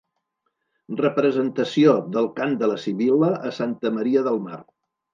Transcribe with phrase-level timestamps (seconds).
[1.01, 4.63] Representació del Cant de la Sibil·la a Santa Maria del Mar.